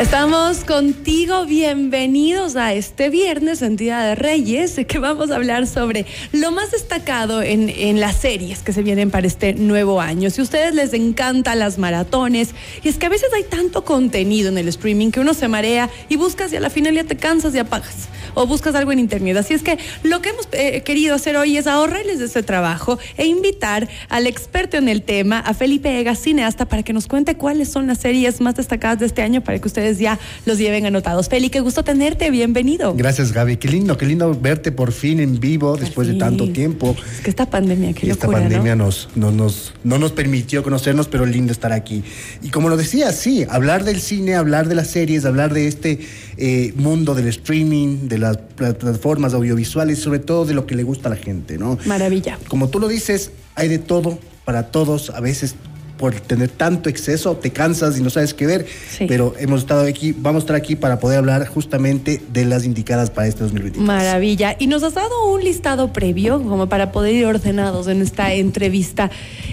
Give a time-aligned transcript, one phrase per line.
[0.00, 6.06] Estamos contigo, bienvenidos a este viernes en Día de Reyes, que vamos a hablar sobre
[6.32, 10.30] lo más destacado en, en, las series que se vienen para este nuevo año.
[10.30, 14.48] Si a ustedes les encantan las maratones, y es que a veces hay tanto contenido
[14.48, 17.18] en el streaming que uno se marea y buscas y a la final ya te
[17.18, 19.36] cansas y apagas o buscas algo en internet.
[19.36, 22.98] Así es que lo que hemos eh, querido hacer hoy es ahorrarles de ese trabajo
[23.16, 27.36] e invitar al experto en el tema, a Felipe Ega, cineasta, para que nos cuente
[27.36, 30.86] cuáles son las series más destacadas de este año para que ustedes ya los lleven
[30.86, 31.28] anotados.
[31.28, 32.94] Feli, qué gusto tenerte, bienvenido.
[32.94, 33.56] Gracias, Gaby.
[33.56, 36.96] Qué lindo, qué lindo verte por fin en vivo después de tanto tiempo.
[37.14, 41.26] Es que esta pandemia, qué Esta pandemia nos, no, nos, no nos permitió conocernos, pero
[41.26, 42.02] lindo estar aquí.
[42.42, 46.00] Y como lo decía, sí, hablar del cine, hablar de las series, hablar de este
[46.36, 51.08] eh, mundo del streaming, de las plataformas audiovisuales, sobre todo de lo que le gusta
[51.08, 51.78] a la gente, ¿no?
[51.86, 52.38] Maravilla.
[52.48, 55.10] Como tú lo dices, hay de todo para todos.
[55.10, 55.54] A veces
[56.00, 58.66] por tener tanto exceso, te cansas y no sabes qué ver.
[59.06, 63.10] Pero hemos estado aquí, vamos a estar aquí para poder hablar justamente de las indicadas
[63.10, 63.86] para este 2023.
[63.86, 64.56] Maravilla.
[64.58, 69.10] Y nos has dado un listado previo como para poder ir ordenados en esta entrevista.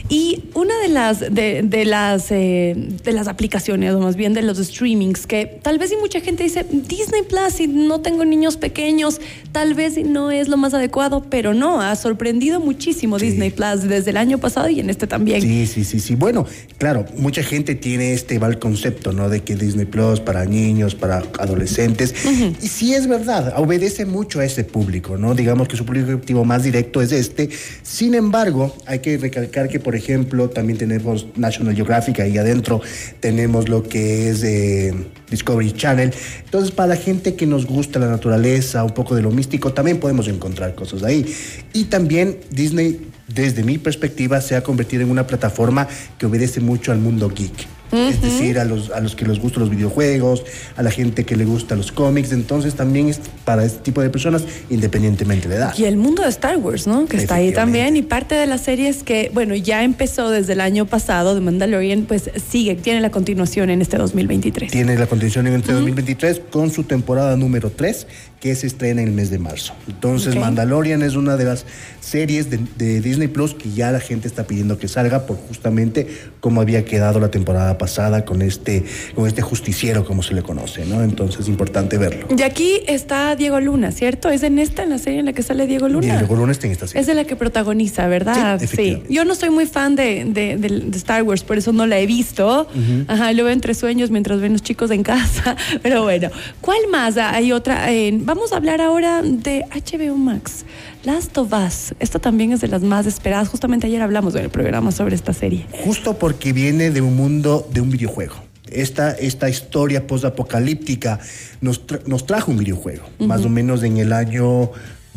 [0.09, 4.57] Y una de las de, las eh, de las aplicaciones, o más bien de los
[4.57, 9.19] streamings, que tal vez y mucha gente dice Disney Plus y no tengo niños pequeños,
[9.51, 14.11] tal vez no es lo más adecuado, pero no, ha sorprendido muchísimo Disney Plus desde
[14.11, 15.41] el año pasado y en este también.
[15.41, 16.15] Sí, sí, sí, sí.
[16.15, 16.45] Bueno,
[16.77, 19.27] claro, mucha gente tiene este mal concepto, ¿no?
[19.27, 22.15] De que Disney Plus para niños, para adolescentes.
[22.61, 25.35] Y sí es verdad, obedece mucho a ese público, ¿no?
[25.35, 27.49] Digamos que su público objetivo más directo es este.
[27.83, 32.81] Sin embargo, hay que recalcar que, por ejemplo, también tenemos National Geographic, ahí adentro
[33.19, 34.93] tenemos lo que es eh,
[35.29, 36.13] Discovery Channel.
[36.45, 39.99] Entonces, para la gente que nos gusta la naturaleza, un poco de lo místico, también
[39.99, 41.25] podemos encontrar cosas ahí.
[41.73, 45.87] Y también Disney desde mi perspectiva, se ha convertido en una plataforma
[46.17, 49.61] que obedece mucho al mundo geek es decir, a los, a los que les gustan
[49.61, 50.43] los videojuegos,
[50.75, 54.09] a la gente que le gusta los cómics, entonces también es para este tipo de
[54.09, 55.73] personas independientemente de edad.
[55.77, 57.05] Y el mundo de Star Wars, ¿no?
[57.05, 60.61] Que está ahí también y parte de las series que, bueno, ya empezó desde el
[60.61, 64.71] año pasado de Mandalorian, pues sigue, tiene la continuación en este 2023.
[64.71, 68.07] Tiene la continuación en este 2023 con su temporada número 3
[68.39, 69.73] que se estrena en el mes de marzo.
[69.87, 71.65] Entonces Mandalorian es una de las
[72.01, 76.07] series de, de Disney Plus que ya la gente está pidiendo que salga por justamente
[76.39, 78.83] cómo había quedado la temporada pasada con este,
[79.15, 81.03] con este justiciero, como se le conoce, ¿no?
[81.03, 82.27] Entonces es importante verlo.
[82.35, 84.29] Y aquí está Diego Luna, ¿cierto?
[84.29, 86.17] ¿Es en esta, en la serie en la que sale Diego Luna?
[86.17, 87.01] Diego Luna está en esta serie.
[87.01, 88.59] Es de la que protagoniza, ¿verdad?
[88.59, 92.05] Sí, Yo no soy muy fan de, de, Star Wars, por eso no la he
[92.05, 92.67] visto.
[93.07, 95.55] Ajá, lo veo entre sueños mientras ven los chicos en casa.
[95.81, 96.29] Pero bueno,
[96.61, 97.17] ¿cuál más?
[97.17, 97.87] Hay otra.
[98.21, 100.65] vamos a hablar ahora de HBO Max.
[101.07, 101.95] Last of Us.
[102.01, 103.47] Esta también es de las más esperadas.
[103.47, 105.65] Justamente ayer hablamos en el programa sobre esta serie.
[105.85, 108.35] Justo porque viene de un mundo de un videojuego.
[108.69, 111.21] Esta, esta historia post-apocalíptica
[111.61, 114.71] nos, nos trajo un videojuego, más o menos en el año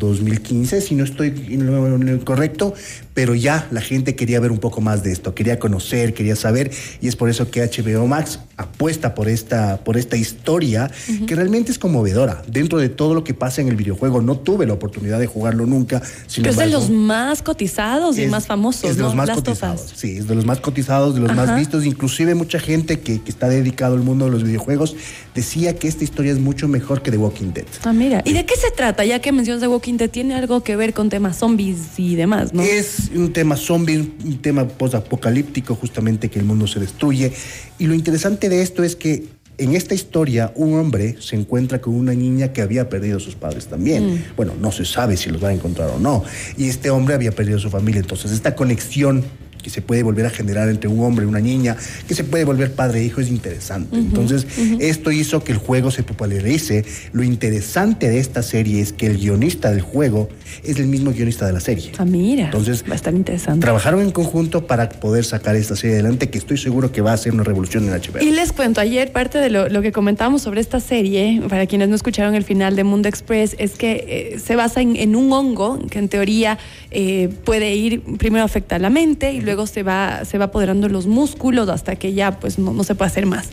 [0.09, 2.75] 2015, si no estoy en lo, correcto,
[3.15, 6.71] pero ya la gente quería ver un poco más de esto, quería conocer, quería saber,
[7.01, 10.91] y es por eso que HBO Max apuesta por esta, por esta historia
[11.27, 12.43] que realmente es conmovedora.
[12.47, 15.67] Dentro de todo lo que pasa en el videojuego, no tuve la oportunidad de jugarlo
[15.67, 16.03] nunca.
[16.37, 18.91] pero es de los más cotizados y más famosos.
[18.91, 21.85] Es de los más cotizados, sí, es de los más cotizados, de los más vistos.
[21.85, 24.97] Inclusive mucha gente que, que, está dedicado al mundo de los videojuegos
[25.35, 27.67] decía que esta historia es mucho mejor que The Walking Dead.
[27.85, 28.23] Ah, mira.
[28.25, 29.05] ¿Y de qué se trata?
[29.05, 32.63] Ya que mencionas The Walking Tiene algo que ver con temas zombies y demás, ¿no?
[32.63, 37.33] Es un tema zombie, un tema post-apocalíptico, justamente que el mundo se destruye.
[37.79, 39.25] Y lo interesante de esto es que
[39.59, 43.35] en esta historia un hombre se encuentra con una niña que había perdido a sus
[43.35, 44.15] padres también.
[44.15, 44.25] Mm.
[44.37, 46.25] Bueno, no se sabe si los va a encontrar o no.
[46.57, 48.01] Y este hombre había perdido a su familia.
[48.01, 49.23] Entonces, esta conexión
[49.63, 51.77] que se puede volver a generar entre un hombre y una niña,
[52.07, 53.97] que se puede volver padre e hijo, es interesante.
[53.97, 54.47] Entonces,
[54.79, 56.85] esto hizo que el juego se popularice.
[57.13, 60.29] Lo interesante de esta serie es que el guionista del juego
[60.65, 61.93] es el mismo guionista de la serie.
[61.99, 62.47] Ah, mira.
[62.47, 63.61] Entonces, va a estar interesante.
[63.61, 67.17] Trabajaron en conjunto para poder sacar esta serie adelante, que estoy seguro que va a
[67.17, 68.21] ser una revolución en HBO.
[68.21, 71.95] Y les cuento, ayer parte de lo, que comentábamos sobre esta serie, para quienes no
[71.95, 75.99] escucharon el final de Mundo Express, es que eh, se basa en, un hongo que
[75.99, 76.59] en teoría
[76.91, 80.45] eh, puede ir, primero afecta a la mente y luego luego se va, se va
[80.45, 83.49] apoderando los músculos hasta que ya pues no, se puede hacer más.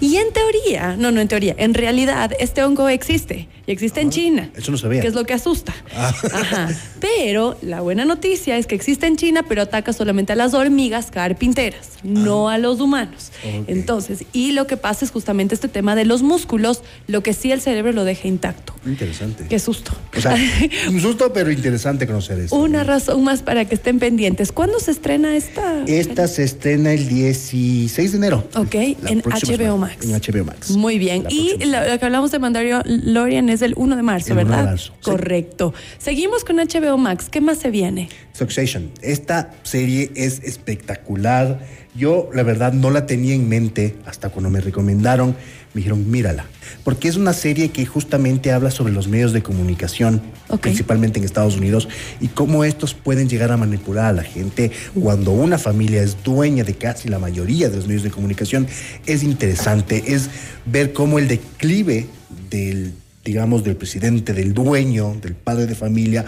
[0.00, 4.08] Y en teoría, no, no en teoría, en realidad este hongo existe y existe en
[4.08, 4.50] ah, China.
[4.56, 5.00] Eso no sabía.
[5.00, 5.72] Que es lo que asusta.
[5.94, 6.12] Ah.
[6.32, 6.68] Ajá.
[7.00, 11.12] Pero la buena noticia es que existe en China, pero ataca solamente a las hormigas
[11.12, 12.54] carpinteras, no ah.
[12.54, 13.30] a los humanos.
[13.68, 17.52] Entonces, y lo que pasa es justamente este tema de los músculos, lo que sí
[17.52, 18.74] el cerebro lo deja intacto.
[18.84, 19.46] Interesante.
[19.48, 19.92] Qué susto.
[20.88, 22.56] un susto, pero interesante conocer esto.
[22.56, 24.52] Una razón más para que estén pendientes.
[24.52, 25.84] ¿Cuándo se estrena esta?
[25.86, 28.48] Esta se estrena el 16 de enero.
[28.56, 29.96] Ok, en HBO Max.
[30.04, 30.70] En HBO Max.
[30.70, 31.24] Muy bien.
[31.24, 34.44] La Y la, la que hablamos de Mandalorian es el 1 de marzo, El 1
[34.44, 34.64] de ¿verdad?
[34.70, 35.10] marzo, sí.
[35.10, 35.74] Correcto.
[35.98, 37.28] Seguimos con HBO Max.
[37.30, 38.08] ¿Qué más se viene?
[38.32, 38.90] Succession.
[39.02, 41.60] Esta serie es espectacular.
[41.94, 45.34] Yo, la verdad, no la tenía en mente hasta cuando me recomendaron.
[45.76, 46.46] Me dijeron, mírala.
[46.84, 50.22] Porque es una serie que justamente habla sobre los medios de comunicación,
[50.62, 51.86] principalmente en Estados Unidos,
[52.18, 56.64] y cómo estos pueden llegar a manipular a la gente cuando una familia es dueña
[56.64, 58.66] de casi la mayoría de los medios de comunicación.
[59.04, 60.30] Es interesante, es
[60.64, 62.06] ver cómo el declive
[62.48, 66.24] del digamos, del presidente, del dueño, del padre de familia,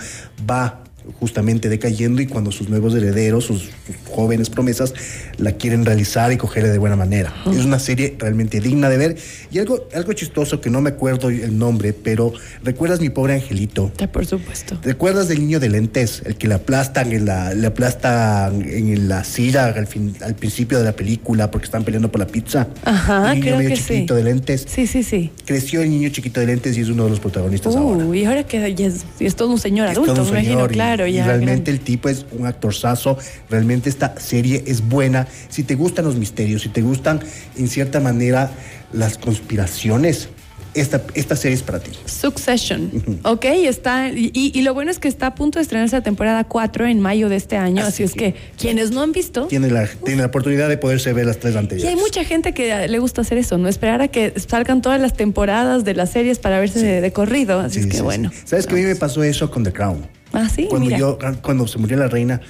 [0.51, 0.83] va
[1.19, 4.95] justamente decayendo y cuando sus nuevos herederos, sus, sus jóvenes promesas,
[5.39, 7.35] la quieren realizar y cogerle de buena manera.
[7.51, 9.17] Es una serie realmente digna de ver.
[9.51, 12.33] Y algo, algo chistoso que no me acuerdo el nombre, pero
[12.63, 13.93] ¿recuerdas mi pobre angelito?
[13.99, 14.79] Ya, por supuesto.
[14.83, 16.23] ¿Recuerdas del niño de lentes?
[16.25, 20.79] El que le aplastan en la, le aplastan en la silla al, fin, al principio
[20.79, 22.69] de la película porque están peleando por la pizza.
[22.85, 23.83] Ajá, el niño creo medio que sí.
[23.95, 24.67] chiquito de lentes.
[24.69, 25.31] Sí, sí, sí.
[25.45, 28.05] Creció el niño chiquito de lentes y es uno de los protagonistas ahora.
[28.05, 30.41] Uh, y ahora que ya es, es todo un señor Es adulto, todo un me
[30.41, 30.98] imagino, señor y- claro.
[31.07, 31.71] Y ya realmente grande.
[31.73, 33.19] el tipo es un actorzazo.
[33.51, 35.27] Realmente esta serie es buena.
[35.49, 37.21] Si te gustan los misterios, si te gustan
[37.57, 38.51] en cierta manera
[38.93, 40.29] las conspiraciones,
[40.75, 41.91] esta, esta serie es para ti.
[42.05, 43.21] Succession.
[43.25, 44.11] Ok, está.
[44.11, 47.01] Y, y lo bueno es que está a punto de estrenarse la temporada 4 en
[47.01, 47.83] mayo de este año.
[47.83, 49.47] Así, Así es que, quienes no han visto.
[49.47, 51.95] Tiene la, tiene la oportunidad de poderse ver las tres Y anteriores.
[51.95, 53.69] hay mucha gente que le gusta hacer eso, ¿no?
[53.69, 57.59] Esperar a que salgan todas las temporadas de las series para verse de, de corrido.
[57.61, 58.31] Así Sí, es que sí, bueno.
[58.33, 58.43] sí.
[58.45, 60.07] ¿Sabes que a mí me pasó eso con The Crown?
[60.33, 60.99] Ah, sí, Cuando, mira.
[60.99, 62.41] yo, cuando se murió la reina,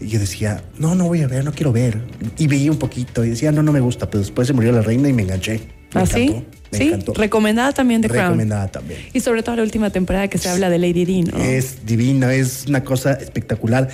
[0.00, 2.00] yo decía, no, no voy a ver, no quiero ver.
[2.36, 4.10] Y veía un poquito y decía, no, no me gusta.
[4.10, 5.60] Pero después se murió la reina y me enganché.
[5.94, 6.22] Me ¿Ah, sí?
[6.22, 6.46] encantó.
[6.70, 7.14] Me sí, encantó.
[7.14, 8.24] recomendada también The Crown.
[8.26, 9.00] Recomendada también.
[9.14, 11.38] Y sobre todo la última temporada que se habla de Lady Di, ¿no?
[11.38, 13.88] Es divina, es una cosa espectacular.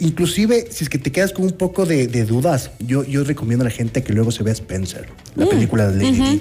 [0.00, 3.64] Inclusive, si es que te quedas con un poco de, de dudas, yo, yo recomiendo
[3.64, 5.06] a la gente que luego se vea Spencer,
[5.36, 6.40] la película de Lady Di.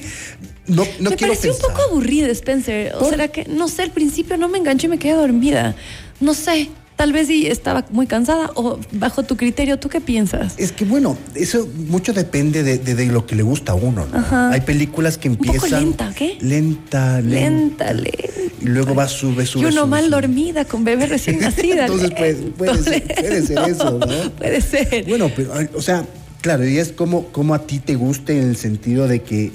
[0.68, 1.70] No, no Mm, me quiero pareció pensar.
[1.70, 2.94] un poco aburrida, Spencer.
[3.00, 5.76] O será que, no sé, al principio no me enganché y me quedé dormida.
[6.24, 10.54] No sé, tal vez sí estaba muy cansada o bajo tu criterio, ¿tú qué piensas?
[10.58, 14.08] Es que bueno, eso mucho depende de, de- de lo que le gusta a uno.
[14.12, 14.18] ¿no?
[14.18, 14.52] Ajá.
[14.52, 16.38] Hay películas que poco empiezan lenta, ¿qué?
[16.40, 18.22] Lenta, lenta, Lenta, lenta.
[18.62, 19.64] y luego va sube, sube.
[19.64, 20.12] y uno sube, mal sube.
[20.12, 21.86] dormida con bebé recién nacida.
[21.88, 24.32] Entonces, pues, puede ser- puede ser eso, ¿no?
[24.32, 25.06] Puede ser.
[25.08, 26.06] Bueno, pero, o sea,
[26.42, 29.52] claro, y es como, como a ti te guste en el sentido de que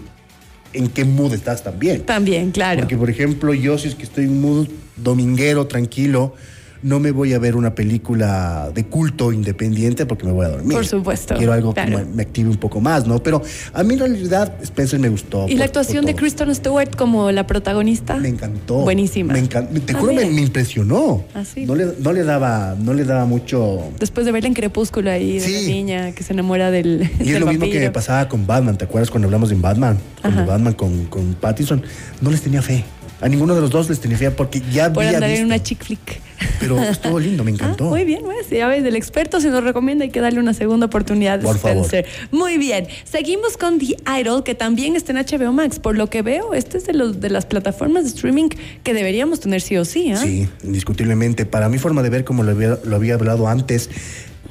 [0.75, 2.03] en qué mood estás también.
[2.03, 2.81] También, claro.
[2.81, 6.35] Porque, por ejemplo, yo si es que estoy en mood dominguero, tranquilo,
[6.83, 10.75] no me voy a ver una película de culto independiente porque me voy a dormir.
[10.77, 11.91] Por supuesto, Quiero algo claro.
[11.99, 13.23] que me, me active un poco más, ¿no?
[13.23, 13.43] Pero
[13.73, 15.47] a mí en realidad Spencer me gustó.
[15.47, 16.15] y por- la actuación de.
[16.15, 18.17] Kristen Stewart como la protagonista.
[18.17, 18.77] Me encantó.
[18.79, 19.33] Buenísima.
[19.33, 19.81] Me encantó.
[19.81, 21.25] Te Ah, juro, me, me impresionó.
[21.35, 21.65] Ah, sí.
[21.67, 23.83] no, le, no le daba, no le daba mucho.
[23.99, 27.09] Después de verla en Crepúsculo ahí, de la niña que se enamora del.
[27.21, 27.81] Y es del lo mismo que vampiro.
[27.81, 28.77] me pasaba con Batman.
[28.79, 29.99] ¿Te acuerdas cuando hablamos de Batman?
[30.21, 30.51] Cuando Ajá.
[30.53, 31.83] Batman con, con Pattinson.
[32.21, 32.85] No les tenía fe.
[33.21, 35.41] A ninguno de los dos les tenía fe porque ya Por había andar visto.
[35.43, 36.21] en una chick flick.
[36.61, 37.87] Pero estuvo lindo, me encantó.
[37.87, 40.55] Ah, muy bien, pues, ya ves, el experto se nos recomienda hay que darle una
[40.55, 41.87] segunda oportunidad, Por favor.
[42.31, 45.81] Muy bien, seguimos con The Idol, que también está en HBO Max.
[45.81, 48.51] Por lo que veo, este es de, los, de las plataformas de streaming
[48.85, 50.17] que deberíamos tener sí o sí, ¿ah?
[50.17, 51.45] Sí, indiscutiblemente.
[51.45, 53.91] Para mi forma de ver, como lo había, lo había hablado antes,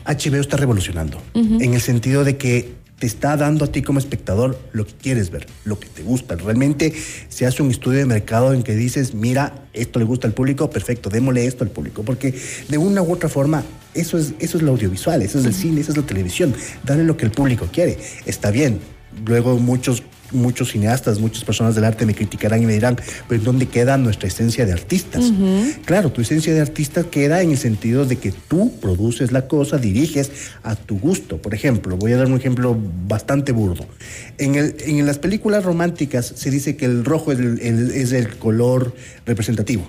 [0.05, 1.21] HBO está revolucionando.
[1.33, 5.29] En el sentido de que te está dando a ti como espectador lo que quieres
[5.29, 6.35] ver, lo que te gusta.
[6.35, 6.93] Realmente
[7.29, 10.69] se hace un estudio de mercado en que dices, mira, esto le gusta al público,
[10.69, 12.03] perfecto, démosle esto al público.
[12.03, 12.33] Porque
[12.67, 15.81] de una u otra forma, eso es, eso es lo audiovisual, eso es el cine,
[15.81, 16.55] eso es la televisión.
[16.83, 17.97] Darle lo que el público quiere.
[18.25, 18.79] Está bien.
[19.25, 23.45] Luego muchos muchos cineastas, muchas personas del arte me criticarán y me dirán, pero ¿en
[23.45, 25.31] dónde queda nuestra esencia de artistas?
[25.85, 29.77] Claro, tu esencia de artista queda en el sentido de que tú produces la cosa,
[29.77, 30.31] diriges
[30.63, 31.37] a tu gusto.
[31.41, 33.85] Por ejemplo, voy a dar un ejemplo bastante burdo.
[34.37, 38.11] En, el, en las películas románticas se dice que el rojo es el, el- es
[38.11, 38.93] el color
[39.25, 39.87] representativo.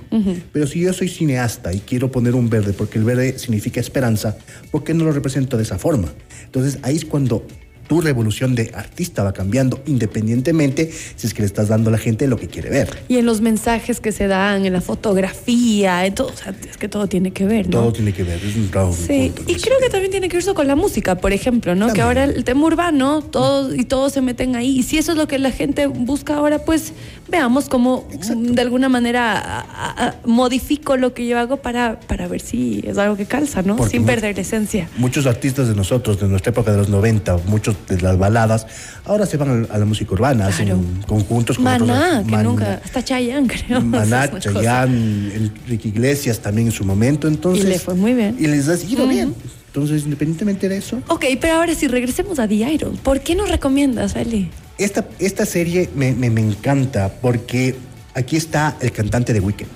[0.52, 4.36] Pero si yo soy cineasta y quiero poner un verde porque el verde significa esperanza,
[4.70, 6.08] ¿por qué no lo represento de esa forma?
[6.44, 7.46] Entonces ahí es cuando
[7.88, 11.98] tu revolución de artista va cambiando independientemente si es que le estás dando a la
[11.98, 12.96] gente lo que quiere ver.
[13.08, 16.76] Y en los mensajes que se dan, en la fotografía, en todo, o sea, es
[16.76, 17.80] que todo tiene que ver, ¿no?
[17.80, 18.94] Todo tiene que ver, es un trabajo.
[18.94, 21.92] Sí, y creo que también tiene que ver eso con la música, por ejemplo, ¿no?
[21.92, 24.78] Que ahora el tema urbano, todos y todos se meten ahí.
[24.78, 26.92] Y si eso es lo que la gente busca ahora, pues
[27.28, 28.36] veamos cómo Exacto.
[28.40, 32.40] mm, de alguna manera a- a- a- modifico lo que yo hago para, para ver
[32.40, 33.76] si es algo que calza, ¿no?
[33.76, 34.88] Porque Sin perder esencia.
[34.96, 38.66] Muchos artistas de nosotros, de nuestra época de los 90, muchos de las baladas,
[39.04, 40.54] ahora se van a la música urbana, Claro.
[40.54, 43.80] hacen conjuntos con Maná, otros- que nunca, hasta Chayanne, creo.
[43.80, 44.30] Maná.
[44.38, 47.64] Chayanne, Enrique Iglesias también en su momento, entonces...
[47.64, 48.36] Y le fue muy bien.
[48.38, 49.34] Y les ha ido bien.
[49.68, 53.48] Entonces, independientemente de eso, Ok, pero ahora si regresemos a The Idol, ¿por qué nos
[53.48, 54.48] recomiendas, Feli?
[54.78, 57.74] esta, esta serie me, me- me encanta porque
[58.14, 59.70] aquí está el cantante de Weekend.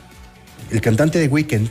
[0.71, 1.69] El cantante de Weekend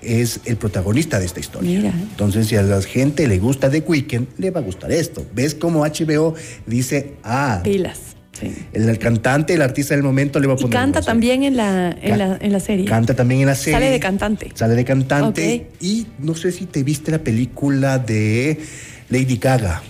[0.00, 1.78] es el protagonista de esta historia.
[1.78, 1.90] Mira.
[1.94, 5.24] Entonces, si a la gente le gusta The Weeknd, le va a gustar esto.
[5.32, 6.34] ¿Ves cómo HBO
[6.66, 7.98] dice, ah, Pilas.
[8.32, 8.50] Sí.
[8.72, 10.78] el, cantante, el artista del momento le va a Y poner...
[10.78, 11.06] canta no sé.
[11.06, 12.86] también en la, en, la, en la serie.
[12.86, 13.74] Canta también en la serie.
[13.78, 14.50] Sale de cantante.
[14.54, 15.66] Sale de cantante.
[15.80, 18.58] Y no sé si te viste la película de
[19.10, 19.82] Lady Gaga.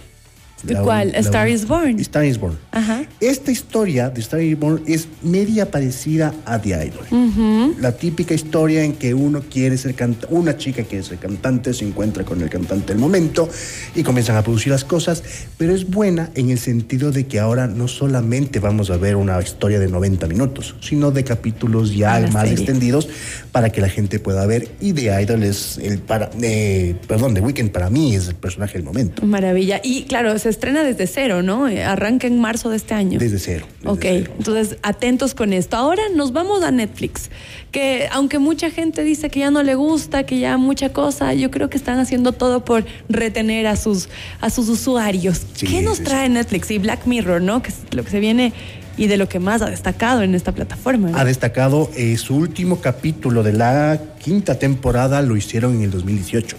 [0.62, 1.12] ¿De cuál?
[1.14, 1.98] A Star is Born.
[2.00, 2.56] Star is Born.
[2.70, 3.04] Ajá.
[3.20, 7.74] Esta historia de Star is Born es media parecida a The Idol.
[7.80, 11.84] La típica historia en que uno quiere ser cantante, una chica quiere ser cantante, se
[11.86, 13.48] encuentra con el cantante del momento
[13.94, 15.22] y comienzan a producir las cosas,
[15.58, 19.40] pero es buena en el sentido de que ahora no solamente vamos a ver una
[19.40, 22.54] historia de 90 minutos, sino de capítulos ya Una más serie.
[22.64, 23.08] extendidos
[23.50, 24.68] para que la gente pueda ver.
[24.80, 28.74] Y The Idol es el para, eh, perdón, The Weeknd para mí es el personaje
[28.74, 29.26] del momento.
[29.26, 29.80] Maravilla.
[29.82, 31.66] Y claro, se estrena desde cero, ¿no?
[31.66, 33.18] Arranca en marzo de este año.
[33.18, 33.66] Desde cero.
[33.78, 34.32] desde Ok, cero.
[34.38, 35.76] entonces atentos con esto.
[35.76, 37.30] Ahora nos vamos a Netflix,
[37.72, 41.50] que aunque mucha gente dice que ya no le gusta, que ya mucha cosa, yo
[41.50, 44.08] creo que están haciendo todo por retener a sus,
[44.40, 45.42] a sus usuarios.
[45.54, 46.70] Sí, ¿Qué nos trae Netflix?
[46.70, 47.62] Y Black Mirror, ¿no?
[47.62, 48.52] Que es lo que se viene
[48.96, 51.10] y de lo que más ha destacado en esta plataforma.
[51.10, 51.16] ¿no?
[51.16, 56.56] ha destacado eh, su último capítulo de la quinta temporada, lo hicieron en el 2018.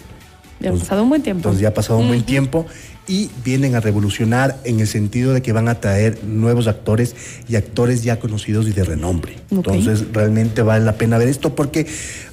[0.60, 1.40] Ya ha pasado un buen tiempo.
[1.40, 2.66] Entonces ya ha pasado un buen tiempo
[3.08, 7.16] y vienen a revolucionar en el sentido de que van a traer nuevos actores
[7.50, 9.36] y actores ya conocidos y de renombre.
[9.52, 11.86] Entonces realmente vale la pena ver esto porque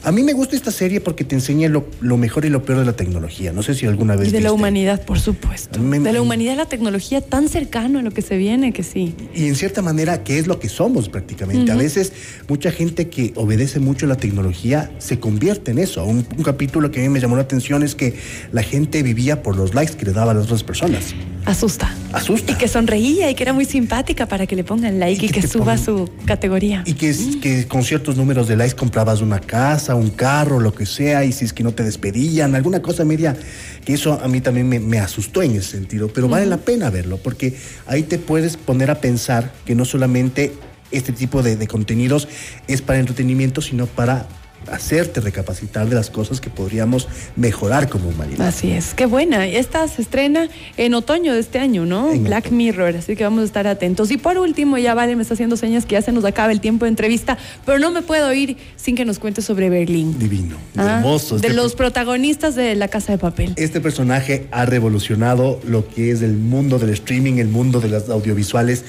[0.05, 2.79] a mí me gusta esta serie porque te enseña lo, lo mejor y lo peor
[2.79, 3.53] de la tecnología.
[3.53, 4.29] No sé si alguna vez...
[4.29, 5.81] Y de la humanidad, por supuesto.
[5.81, 9.15] Me- De la humanidad, la tecnología tan cercano a lo que se viene que sí.
[9.35, 11.73] Y en cierta manera, ¿qué es lo que somos prácticamente?
[11.73, 12.12] A veces
[12.49, 16.05] mucha gente que obedece mucho la tecnología se convierte en eso.
[16.05, 18.15] Un, un capítulo que a mí me llamó la atención es que
[18.53, 21.14] la gente vivía por los likes que le daban las personas.
[21.47, 21.93] Asusta.
[22.12, 22.52] Asusta.
[22.52, 25.33] Y que sonreía y que era muy simpática para que le pongan like y, Y
[25.33, 26.83] que suba pongan- su categoría.
[26.87, 31.25] Y que, con ciertos números de likes comprabas una casa, un carro, lo que sea,
[31.25, 33.37] y si es que no te despedían, alguna cosa media,
[33.85, 36.90] que eso a mí también me, me asustó en ese sentido, pero vale la pena
[36.90, 40.52] verlo, porque ahí te puedes poner a pensar que no solamente
[40.90, 42.29] este tipo de, de contenidos
[42.69, 44.26] es para entretenimiento, sino para
[44.71, 48.47] hacerte recapacitar de las cosas que podríamos mejorar como humanidad.
[48.47, 49.47] Así es, qué buena.
[49.47, 52.12] Esta se estrena en otoño de este año, ¿no?
[52.12, 52.57] En Black otoño.
[52.57, 54.11] Mirror, así que vamos a estar atentos.
[54.11, 56.61] Y por último, ya Vale me está haciendo señas que ya se nos acaba el
[56.61, 60.19] tiempo de entrevista, pero no me puedo ir sin que nos cuente sobre Berlín.
[60.19, 61.38] Divino, Ah, hermoso.
[61.38, 63.52] De Este los protagonistas de La Casa de Papel.
[63.57, 68.09] Este personaje ha revolucionado lo que es el mundo del streaming, el mundo de las
[68.09, 68.85] audiovisuales.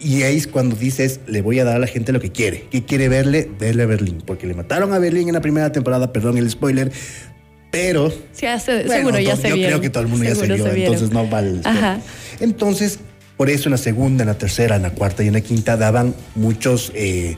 [0.00, 2.64] Y ahí es cuando dices, le voy a dar a la gente lo que quiere.
[2.70, 3.50] ¿Qué quiere verle?
[3.58, 4.22] Verle a Berlín.
[4.26, 6.90] Porque le mataron a Berlín en la primera temporada, perdón el spoiler.
[7.70, 8.46] Pero se-
[8.86, 9.72] bueno, seguro ya se yo vieron.
[9.72, 11.60] creo que todo el mundo ya se vio, entonces no vale el.
[11.64, 12.00] Ajá.
[12.40, 12.98] Entonces,
[13.36, 15.76] por eso en la segunda, en la tercera, en la cuarta y en la quinta
[15.76, 17.36] daban muchos eh,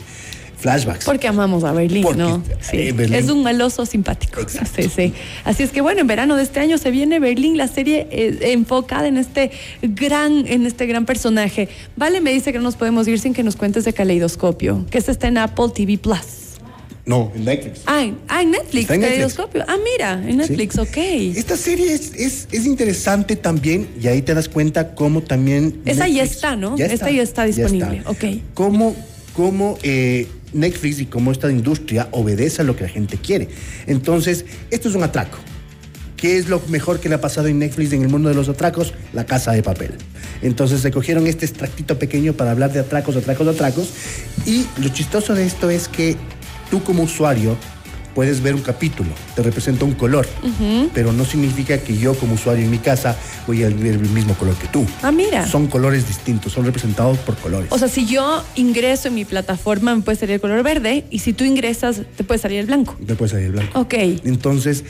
[0.63, 1.05] flashbacks.
[1.05, 2.43] Porque amamos a Berlín, Porque, ¿no?
[2.61, 2.79] Sí.
[2.79, 4.41] eh, Berlín- Es un maloso simpático.
[4.49, 5.13] Sí, sí.
[5.45, 8.39] Así es que bueno, en verano de este año se viene Berlín, la serie eh,
[8.53, 9.51] enfocada en este
[9.83, 11.69] gran, en este gran personaje.
[11.97, 14.99] Vale, me dice que no nos podemos ir sin que nos cuentes de Caleidoscopio, que
[14.99, 16.21] esta está en Apple TV Plus.
[17.05, 17.81] No, en Netflix.
[17.87, 19.01] Ah, en, ah, en Netflix, Está en.
[19.01, 19.65] Caleidoscopio.
[19.67, 20.81] Ah, mira, en Netflix, Sí.
[20.81, 21.37] ok.
[21.37, 25.81] Esta serie es, es, es interesante también y ahí te das cuenta cómo también...
[25.85, 26.77] Esa ya está, ¿no?
[26.79, 28.25] Esta ya está disponible, ok.
[28.55, 28.95] Cómo,
[29.35, 33.49] cómo eh, Netflix y cómo esta industria obedece a lo que la gente quiere.
[33.87, 35.39] Entonces, esto es un atraco.
[36.17, 38.49] ¿Qué es lo mejor que le ha pasado en Netflix en el mundo de los
[38.49, 38.95] atracos?
[39.13, 39.95] La casa de papel.
[40.41, 43.91] Entonces se cogieron este extractito pequeño para hablar de atracos, atracos, atracos.
[44.47, 46.17] Y lo chistoso de esto es que
[46.71, 47.57] tú como usuario
[48.15, 50.27] puedes ver un capítulo, te representa un color,
[50.95, 53.17] pero no significa que yo como usuario en mi casa
[53.47, 54.87] voy a ver el mismo color que tú.
[55.03, 55.47] Ah, mira.
[55.47, 57.71] Son colores distintos, son representados por colores.
[57.71, 61.21] O sea, si yo ingreso en mi plataforma, me puede salir el color verde, y
[61.21, 62.97] si tú ingresas, te puede salir el blanco.
[63.07, 63.81] Te puede salir el blanco.
[63.81, 63.95] Ok.
[64.25, 64.85] Entonces,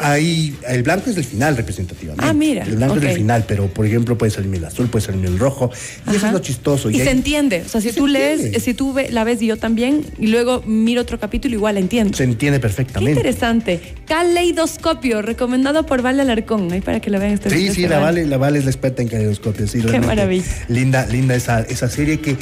[0.00, 2.24] ahí el blanco es el final representativamente.
[2.26, 5.04] Ah, mira, El blanco es el final, pero por ejemplo puede salirme el azul, puede
[5.06, 5.70] salirme el rojo.
[6.10, 6.90] Y eso es lo chistoso.
[6.90, 7.62] Y, hay- se entiende.
[7.64, 8.58] O sea, si Se tú lees, entiende.
[8.58, 11.80] eh, si tú la ves y yo también, y luego miro otro capítulo, igual la
[11.80, 12.16] entiendo.
[12.16, 13.12] se entiende Qué perfectamente.
[13.20, 13.80] interesante.
[14.06, 16.72] Caleidoscopio, recomendado por Vale Alarcón.
[16.72, 18.04] Ahí para que lo vean este Sí, este sí, la verano.
[18.06, 19.66] Vale, la Vale es la experta en caleidoscopio.
[19.68, 20.06] Sí, realmente.
[20.06, 20.44] maravilla.
[20.68, 22.36] Linda, linda esa, esa serie que,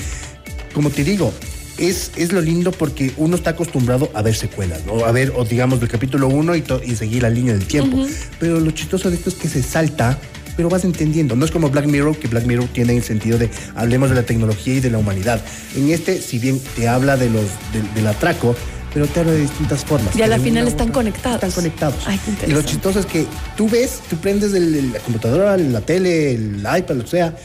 [0.72, 1.32] como te digo,
[1.78, 5.04] es, es lo lindo porque uno está acostumbrado a ver secuelas, ¿no?
[5.04, 8.04] A ver, o digamos, del capítulo 1 y, seguir la línea del tiempo.
[8.40, 10.18] Pero lo chistoso de esto es que se salta,
[10.56, 11.36] pero vas entendiendo.
[11.36, 14.24] No es como Black Mirror, que Black Mirror tiene el sentido de hablemos de la
[14.24, 15.40] tecnología y de la humanidad.
[15.76, 18.56] En este, si bien te habla de los, del- del atraco,
[18.92, 20.16] pero te habla de distintas formas.
[20.16, 21.36] Y a la final están otra- conectados.
[21.36, 21.94] Están conectados.
[22.06, 25.56] Ay, qué y lo chistoso es que tú ves, tú prendes el- el- la computadora,
[25.56, 27.36] la tele, el iPad, lo que sea,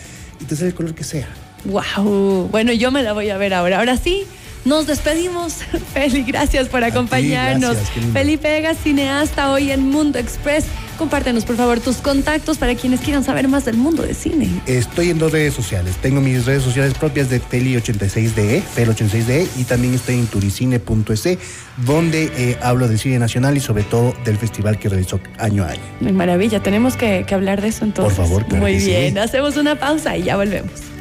[0.41, 1.27] y te sale el color que sea.
[1.65, 2.49] Wow.
[2.51, 3.79] Bueno, yo me la voy a ver ahora.
[3.79, 4.23] Ahora sí.
[4.65, 5.55] Nos despedimos.
[5.93, 7.71] Feli, gracias por ti, acompañarnos.
[7.71, 8.13] gracias, qué lindo.
[8.17, 10.65] Felipe Vega, cineasta hoy en Mundo Express.
[10.97, 14.47] Compártenos, por favor, tus contactos para quienes quieran saber más del mundo de cine.
[14.67, 15.95] Estoy en dos redes sociales.
[16.01, 21.37] Tengo mis redes sociales propias de Feli86DE, Fel86DE, y también estoy en turicine.es,
[21.85, 25.69] donde eh, hablo del cine nacional y sobre todo del festival que realizó año a
[25.71, 25.81] año.
[26.13, 28.15] Maravilla, tenemos que, que hablar de eso entonces.
[28.15, 28.91] Por favor, claro Muy sí.
[28.91, 30.92] bien, hacemos una pausa y ya volvemos.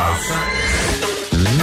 [0.00, 0.69] Una pausa.